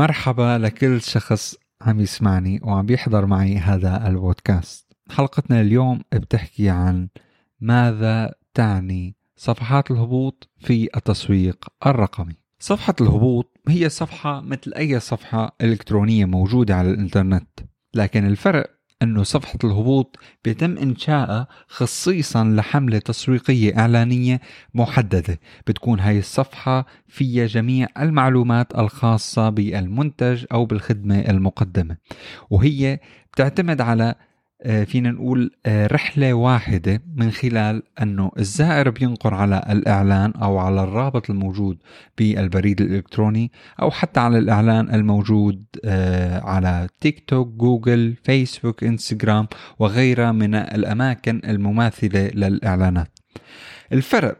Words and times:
مرحبا 0.00 0.58
لكل 0.58 1.00
شخص 1.00 1.56
عم 1.82 2.00
يسمعني 2.00 2.60
وعم 2.62 2.86
بيحضر 2.86 3.26
معي 3.26 3.58
هذا 3.58 4.08
البودكاست. 4.08 4.92
حلقتنا 5.10 5.60
اليوم 5.60 6.00
بتحكي 6.14 6.68
عن 6.68 7.08
ماذا 7.60 8.34
تعني 8.54 9.16
صفحات 9.36 9.90
الهبوط 9.90 10.48
في 10.58 10.88
التسويق 10.96 11.68
الرقمي. 11.86 12.34
صفحة 12.58 12.94
الهبوط 13.00 13.58
هي 13.68 13.88
صفحة 13.88 14.40
مثل 14.40 14.72
أي 14.76 15.00
صفحة 15.00 15.56
إلكترونية 15.60 16.24
موجودة 16.24 16.76
على 16.76 16.90
الإنترنت 16.90 17.60
لكن 17.94 18.26
الفرق 18.26 18.79
أنه 19.02 19.22
صفحة 19.22 19.58
الهبوط 19.64 20.18
بيتم 20.44 20.78
إنشائها 20.78 21.48
خصيصا 21.68 22.44
لحملة 22.44 22.98
تسويقية 22.98 23.78
إعلانية 23.78 24.40
محددة. 24.74 25.40
بتكون 25.66 26.00
هاي 26.00 26.18
الصفحة 26.18 26.86
فيها 27.08 27.46
جميع 27.46 27.88
المعلومات 28.00 28.78
الخاصة 28.78 29.48
بالمنتج 29.48 30.44
أو 30.52 30.66
بالخدمة 30.66 31.20
المقدمة. 31.20 31.96
وهي 32.50 33.00
بتعتمد 33.32 33.80
على 33.80 34.14
فينا 34.64 35.10
نقول 35.10 35.50
آه، 35.66 35.86
رحلة 35.86 36.34
واحدة 36.34 37.02
من 37.16 37.30
خلال 37.30 37.82
أنه 38.02 38.30
الزائر 38.38 38.90
بينقر 38.90 39.34
على 39.34 39.62
الإعلان 39.70 40.32
أو 40.32 40.58
على 40.58 40.82
الرابط 40.82 41.30
الموجود 41.30 41.78
بالبريد 42.18 42.80
الإلكتروني 42.80 43.52
أو 43.82 43.90
حتى 43.90 44.20
على 44.20 44.38
الإعلان 44.38 44.94
الموجود 44.94 45.64
آه، 45.84 46.40
على 46.40 46.88
تيك 47.00 47.24
توك 47.26 47.48
جوجل 47.48 48.14
فيسبوك 48.24 48.84
إنستغرام 48.84 49.48
وغيرها 49.78 50.32
من 50.32 50.54
الأماكن 50.54 51.40
المماثلة 51.44 52.30
للإعلانات. 52.34 53.18
الفرق 53.92 54.36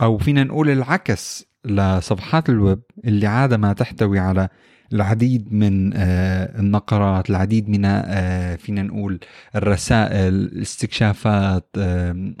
أو 0.00 0.18
فينا 0.18 0.44
نقول 0.44 0.70
العكس 0.70 1.44
لصفحات 1.64 2.48
الويب 2.48 2.80
اللي 3.04 3.26
عادة 3.26 3.56
ما 3.56 3.72
تحتوي 3.72 4.18
على 4.18 4.48
العديد 4.92 5.52
من 5.52 5.92
آه، 5.96 6.60
النقرات 6.60 7.30
العديد 7.30 7.68
من 7.68 7.84
آه، 7.84 8.56
فينا 8.56 8.82
نقول 8.82 9.20
الرسائل 9.56 10.34
الاستكشافات 10.34 11.68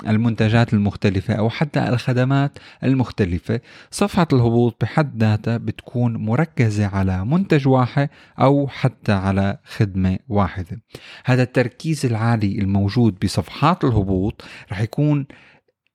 المنتجات 0.08 0.74
المختلفة 0.74 1.34
أو 1.34 1.50
حتى 1.50 1.88
الخدمات 1.88 2.58
المختلفة. 2.84 3.60
صفحة 3.90 4.28
الهبوط 4.32 4.76
بحد 4.80 5.22
ذاتها 5.22 5.56
بتكون 5.56 6.16
مركزة 6.16 6.86
على 6.86 7.24
منتج 7.24 7.68
واحد 7.68 8.08
أو 8.40 8.68
حتى 8.68 9.12
على 9.12 9.58
خدمة 9.64 10.18
واحدة. 10.28 10.82
هذا 11.24 11.42
التركيز 11.42 12.06
العالي 12.06 12.58
الموجود 12.58 13.18
بصفحات 13.24 13.84
الهبوط 13.84 14.44
رح 14.72 14.80
يكون 14.80 15.26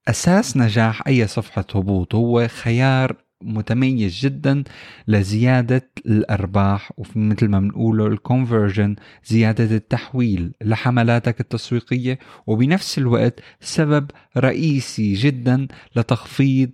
أساس 0.07 0.57
نجاح 0.57 1.07
أي 1.07 1.27
صفحة 1.27 1.65
هبوط 1.75 2.15
هو 2.15 2.47
خيار 2.47 3.22
متميز 3.45 4.19
جدا 4.19 4.63
لزيادة 5.07 5.89
الأرباح 6.05 6.91
ومثل 6.97 7.47
ما 7.47 7.59
بنقوله 7.59 8.07
الكونفرجن 8.07 8.95
زيادة 9.25 9.75
التحويل 9.75 10.51
لحملاتك 10.61 11.39
التسويقية 11.39 12.19
وبنفس 12.47 12.97
الوقت 12.97 13.39
سبب 13.61 14.11
رئيسي 14.37 15.13
جدا 15.13 15.67
لتخفيض 15.95 16.69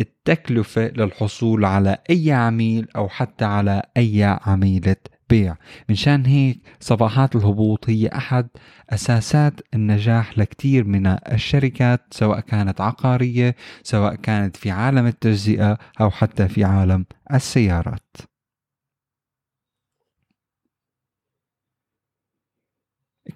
التكلفة 0.00 0.88
للحصول 0.88 1.64
على 1.64 1.98
أي 2.10 2.32
عميل 2.32 2.88
أو 2.96 3.08
حتى 3.08 3.44
على 3.44 3.82
أي 3.96 4.24
عميلة 4.24 4.96
بيع 5.34 5.56
منشان 5.88 6.26
هيك 6.26 6.60
صفحات 6.80 7.36
الهبوط 7.36 7.90
هي 7.90 8.08
أحد 8.08 8.48
أساسات 8.90 9.60
النجاح 9.74 10.38
لكثير 10.38 10.84
من 10.84 11.06
الشركات 11.06 12.00
سواء 12.10 12.40
كانت 12.40 12.80
عقارية 12.80 13.56
سواء 13.82 14.14
كانت 14.14 14.56
في 14.56 14.70
عالم 14.70 15.06
التجزئة 15.06 15.78
أو 16.00 16.10
حتى 16.10 16.48
في 16.48 16.64
عالم 16.64 17.06
السيارات. 17.34 18.16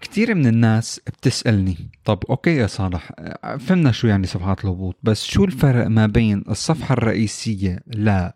كثير 0.00 0.34
من 0.34 0.46
الناس 0.46 1.00
بتسألني 1.06 1.76
طب 2.04 2.18
أوكي 2.30 2.56
يا 2.56 2.66
صالح 2.66 3.12
فهمنا 3.60 3.92
شو 3.92 4.06
يعني 4.06 4.26
صفحات 4.26 4.64
الهبوط 4.64 4.96
بس 5.02 5.24
شو 5.24 5.44
الفرق 5.44 5.86
ما 5.86 6.06
بين 6.06 6.44
الصفحة 6.48 6.92
الرئيسية 6.92 7.80
ل 7.86 8.30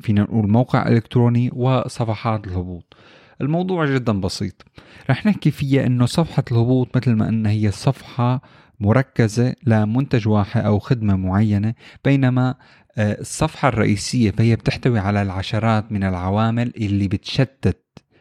فينا 0.00 0.22
نقول 0.22 0.50
موقع 0.50 0.88
إلكتروني 0.88 1.50
وصفحات 1.52 2.46
الهبوط. 2.46 2.96
الموضوع 3.40 3.86
جدا 3.86 4.20
بسيط. 4.20 4.64
رح 5.10 5.26
نحكي 5.26 5.50
فيها 5.50 5.86
إنه 5.86 6.06
صفحة 6.06 6.44
الهبوط 6.52 6.96
مثل 6.96 7.12
ما 7.12 7.28
انها 7.28 7.52
هي 7.52 7.70
صفحة 7.70 8.42
مركزة 8.80 9.54
لمنتج 9.66 10.28
واحد 10.28 10.64
أو 10.64 10.78
خدمة 10.78 11.16
معينة 11.16 11.74
بينما 12.04 12.54
آه، 12.96 13.20
الصفحة 13.20 13.68
الرئيسية 13.68 14.30
فهي 14.30 14.56
بتحتوي 14.56 14.98
على 14.98 15.22
العشرات 15.22 15.92
من 15.92 16.04
العوامل 16.04 16.72
اللي 16.76 17.08
بتشتت 17.08 17.80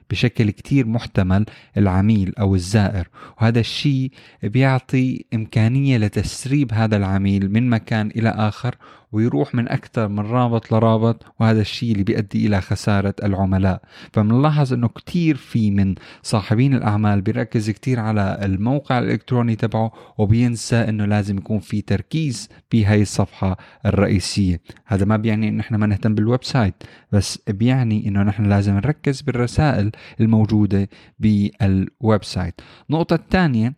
بشكل 0.10 0.50
كتير 0.50 0.88
محتمل 0.88 1.46
العميل 1.78 2.34
أو 2.40 2.56
الزائر. 2.56 3.08
وهذا 3.42 3.60
الشيء 3.60 4.12
بيعطي 4.44 5.26
إمكانية 5.34 5.98
لتسريب 5.98 6.74
هذا 6.74 6.98
العميل 6.98 7.52
من 7.52 7.70
مكان 7.70 8.08
إلى 8.08 8.30
آخر 8.30 8.76
ويروح 9.14 9.56
من 9.56 9.68
أكثر 9.70 10.08
من 10.08 10.20
رابط 10.20 10.72
لرابط 10.74 11.26
وهذا 11.40 11.62
الشيء 11.62 11.92
اللي 11.92 12.04
بيؤدي 12.04 12.48
إلى 12.48 12.62
خسارة 12.62 13.16
العملاء. 13.24 13.82
فبنلاحظ 14.14 14.74
أنه 14.74 14.88
كتير 14.88 15.36
في 15.36 15.72
من 15.72 15.96
صاحبين 16.24 16.74
الأعمال 16.74 17.22
بيركز 17.22 17.70
كتير 17.70 18.00
على 18.00 18.40
الموقع 18.42 19.00
الإلكتروني 19.00 19.56
تبعه 19.56 19.92
وبينسى 20.18 20.76
أنه 20.76 21.06
لازم 21.06 21.38
يكون 21.38 21.60
في 21.60 21.82
تركيز 21.82 22.50
بهاي 22.72 23.02
الصفحة 23.02 23.58
الرئيسية. 23.86 24.62
هذا 24.86 25.06
ما 25.06 25.18
بيعني 25.18 25.50
أنه 25.50 25.62
إحنا 25.62 25.78
ما 25.78 25.86
نهتم 25.88 26.16
بال 26.16 26.44
website 26.44 26.84
بس 27.12 27.40
بيعني 27.48 28.08
أنه 28.08 28.24
نحن 28.24 28.46
لازم 28.46 28.74
نركز 28.74 29.22
بالرسائل 29.22 29.92
الموجودة 30.22 30.90
بال 31.20 32.24
website. 32.24 32.62
النقطة 32.90 33.14
الثانية 33.14 33.74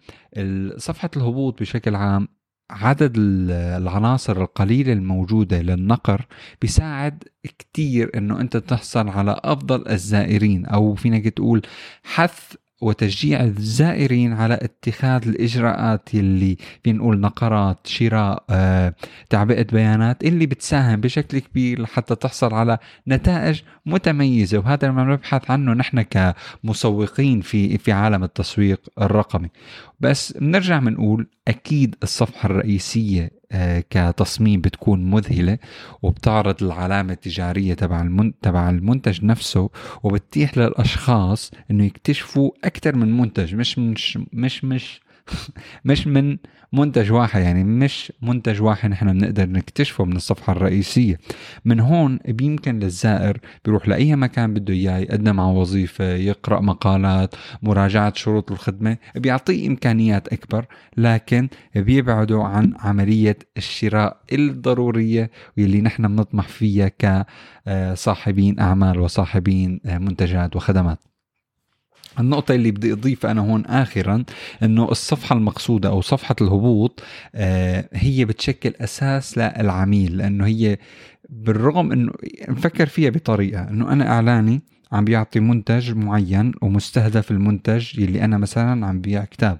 صفحة 0.77 1.09
الهبوط 1.17 1.61
بشكل 1.61 1.95
عام 1.95 2.27
عدد 2.69 3.13
العناصر 3.17 4.41
القليلة 4.41 4.93
الموجودة 4.93 5.61
للنقر 5.61 6.25
بيساعد 6.61 7.23
كتير 7.59 8.11
إنه 8.17 8.41
أنت 8.41 8.57
تحصل 8.57 9.09
على 9.09 9.39
أفضل 9.43 9.87
الزائرين 9.87 10.65
أو 10.65 10.95
فينك 10.95 11.27
تقول 11.27 11.61
حث 12.03 12.55
وتشجيع 12.81 13.43
الزائرين 13.43 14.33
على 14.33 14.53
اتخاذ 14.53 15.27
الإجراءات 15.27 16.09
اللي 16.13 16.57
بنقول 16.85 17.19
نقرات 17.19 17.87
شراء 17.87 18.43
آه، 18.49 18.95
تعبئة 19.29 19.63
بيانات 19.63 20.23
اللي 20.23 20.45
بتساهم 20.45 21.01
بشكل 21.01 21.39
كبير 21.39 21.81
لحتى 21.81 22.15
تحصل 22.15 22.53
على 22.53 22.77
نتائج 23.07 23.61
متميزة. 23.85 24.57
وهذا 24.57 24.91
ما 24.91 25.03
نبحث 25.03 25.51
عنه 25.51 25.73
نحن 25.73 26.01
كمسوقين 26.01 27.41
في 27.41 27.77
في 27.77 27.91
عالم 27.91 28.23
التسويق 28.23 28.81
الرقمي. 29.01 29.49
بس 29.99 30.31
بنرجع 30.31 30.79
بنقول 30.79 31.27
أكيد 31.47 31.95
الصفحة 32.03 32.45
الرئيسية 32.49 33.23
آه، 33.23 33.34
كتصميم 33.89 34.61
بتكون 34.61 35.11
مذهلة 35.11 35.57
وبتعرض 36.01 36.63
العلامه 36.63 37.13
التجارية 37.13 37.73
تبع. 37.73 38.07
تبع 38.41 38.69
المنتج 38.69 39.25
نفسه 39.25 39.69
وبتتيح 40.03 40.57
للأشخاص 40.57 41.51
إنه 41.71 41.85
يكتشفوا 41.85 42.51
أكثر 42.63 42.95
من 42.95 43.17
منتج 43.17 43.55
مش 43.55 43.79
مش 43.79 44.19
مش 44.33 44.63
مش 44.63 45.01
مش 45.85 46.07
من 46.07 46.37
منتج 46.73 47.11
واحد 47.11 47.41
يعني 47.41 47.63
مش 47.63 48.13
منتج 48.21 48.61
واحد 48.61 48.89
نحن 48.89 49.13
بنقدر 49.19 49.49
نكتشفه 49.49 50.05
من 50.05 50.15
الصفحة 50.15 50.53
الرئيسية. 50.53 51.19
من 51.65 51.79
هون 51.79 52.19
بيمكن 52.27 52.79
للزائر 52.79 53.39
بيروح 53.65 53.87
لأي 53.87 54.15
مكان 54.15 54.53
بده 54.53 54.73
إياه 54.73 54.97
يقدم 54.97 55.39
على 55.39 55.57
وظيفة 55.57 56.05
يقرأ 56.05 56.61
مقالات 56.61 57.35
مراجعة 57.61 58.13
شروط 58.15 58.51
الخدمة 58.51 58.97
بيعطيه 59.15 59.67
إمكانيات 59.67 60.27
أكبر 60.33 60.65
لكن 60.97 61.47
بيبعدوا 61.75 62.43
عن 62.43 62.73
عملية 62.79 63.37
الشراء 63.57 64.17
الضرورية 64.33 65.31
واللي 65.57 65.81
نحن 65.81 66.07
بنطمح 66.07 66.47
فيها 66.47 66.91
كصاحبين 66.99 68.59
أعمال 68.59 68.99
وصاحبين 68.99 69.79
منتجات 69.85 70.55
وخدمات. 70.55 71.14
النقطة 72.19 72.55
اللي 72.55 72.71
بدي 72.71 72.93
أضيفها 72.93 73.31
أنا 73.31 73.41
هون 73.41 73.65
آخرا 73.65 74.23
أنه 74.63 74.91
الصفحة 74.91 75.35
المقصودة 75.35 75.89
أو 75.89 76.01
صفحة 76.01 76.35
الهبوط 76.41 77.03
آه، 77.35 77.89
هي 77.93 78.25
بتشكل 78.25 78.73
أساس 78.81 79.37
للعميل 79.37 80.17
لأنه 80.17 80.45
هي 80.45 80.77
بالرغم 81.29 81.91
أنه 81.91 82.11
نفكر 82.49 82.85
فيها 82.85 83.09
بطريقة 83.09 83.69
أنه 83.69 83.91
أنا 83.93 84.07
إعلاني 84.07 84.61
عم 84.91 85.05
بيعطي 85.05 85.39
منتج 85.39 85.93
معين 85.93 86.51
ومستهدف 86.61 87.31
المنتج 87.31 87.99
يلي 87.99 88.25
أنا 88.25 88.37
مثلا 88.37 88.85
عم 88.87 89.01
بيع 89.01 89.25
كتاب. 89.25 89.57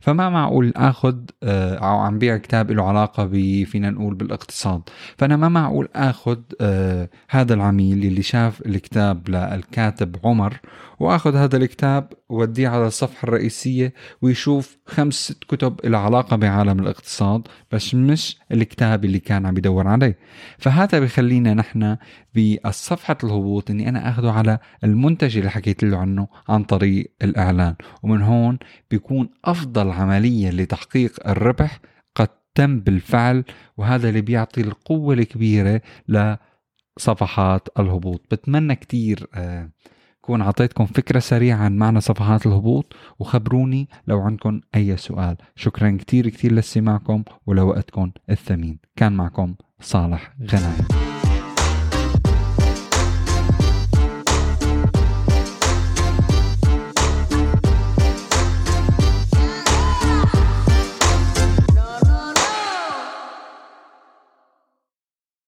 فما 0.00 0.30
معقول 0.30 0.72
آخذ 0.76 1.16
آه، 1.42 1.74
أو 1.74 1.98
عم 1.98 2.18
بيع 2.18 2.36
كتاب 2.36 2.70
له 2.70 2.88
علاقة 2.88 3.24
ب 3.24 3.64
فينا 3.64 3.90
نقول 3.90 4.14
بالاقتصاد. 4.14 4.82
فأنا 5.16 5.36
ما 5.36 5.48
معقول 5.48 5.88
آخذ 5.96 6.38
آه، 6.60 7.08
هذا 7.30 7.54
العميل 7.54 8.04
يلي 8.04 8.22
شاف 8.22 8.66
الكتاب 8.66 9.28
للكاتب 9.28 10.16
عمر 10.24 10.60
وآخذ 11.00 11.36
هذا 11.36 11.56
الكتاب 11.56 12.12
وديه 12.28 12.68
على 12.68 12.86
الصفحة 12.86 13.28
الرئيسية 13.28 13.92
ويشوف 14.22 14.78
خمس 14.86 15.14
ست 15.14 15.44
كتب 15.44 15.80
لها 15.84 16.00
علاقة 16.00 16.36
بعالم 16.36 16.80
الاقتصاد 16.80 17.48
بس 17.72 17.94
مش 17.94 18.38
الكتاب 18.52 19.04
اللي 19.04 19.18
كان 19.18 19.46
عم 19.46 19.56
يدور 19.56 19.88
عليه. 19.88 20.18
فهذا 20.58 21.00
بخلينا 21.00 21.54
نحن 21.54 21.96
بالصفحة 22.34 23.18
الهبوط 23.24 23.70
إني 23.70 23.88
أنا 23.88 24.08
أخذه 24.10 24.30
على 24.30 24.58
المنتج 24.84 25.36
اللي 25.38 25.50
حكيت 25.50 25.82
له 25.84 25.98
عنه 25.98 26.28
عن 26.48 26.64
طريق 26.64 27.12
الإعلان. 27.22 27.74
ومن 28.02 28.22
هون 28.22 28.58
بيكون 28.90 29.28
أفضل 29.44 29.90
عملية 29.90 30.50
لتحقيق 30.50 31.28
الربح 31.28 31.80
قد 32.14 32.28
تم 32.54 32.80
بالفعل 32.80 33.44
وهذا 33.76 34.08
اللي 34.08 34.20
بيعطي 34.20 34.60
القوة 34.60 35.14
الكبيرة 35.14 35.80
لصفحات 36.08 37.68
الهبوط. 37.78 38.22
بتمنى 38.30 38.74
كتير 38.74 39.26
آه 39.34 39.70
كون 40.28 40.42
عطيتكم 40.42 40.86
فكرة 40.86 41.18
سريعة 41.18 41.56
عن 41.56 41.76
معنى 41.76 42.00
صفحات 42.00 42.46
الهبوط 42.46 42.96
وخبروني 43.18 43.88
لو 44.06 44.20
عندكم 44.20 44.60
أي 44.74 44.96
سؤال. 44.96 45.36
شكرا 45.56 45.96
كتير 46.00 46.28
كتير 46.28 46.52
لاستماعكم 46.52 47.24
ولوقتكم 47.46 48.10
الثمين. 48.30 48.78
كان 48.96 49.12
معكم 49.12 49.54
صالح 49.80 50.34
غنايم 50.52 51.17